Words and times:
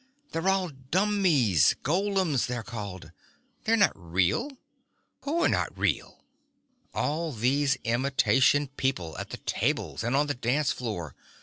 "They're 0.31 0.49
all 0.49 0.69
dummies; 0.69 1.75
golems, 1.83 2.47
they're 2.47 2.63
called. 2.63 3.11
They're 3.65 3.77
not 3.77 3.91
real." 3.93 4.57
"Who're 5.25 5.47
not 5.47 5.77
real?" 5.77 6.23
"All 6.91 7.31
these 7.31 7.75
imitation 7.83 8.65
people 8.77 9.15
at 9.19 9.29
the 9.29 9.37
tables 9.37 10.03
and 10.03 10.15
on 10.15 10.25
the 10.25 10.33
dance 10.33 10.71
floor. 10.71 11.13